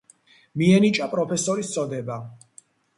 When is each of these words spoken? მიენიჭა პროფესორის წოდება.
მიენიჭა 0.61 1.09
პროფესორის 1.13 1.73
წოდება. 1.77 2.21